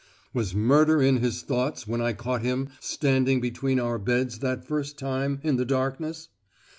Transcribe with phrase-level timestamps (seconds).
[0.33, 4.97] "Was murder in his thoughts when I caught him standing between our beds that first
[4.97, 6.29] time, in the darkness?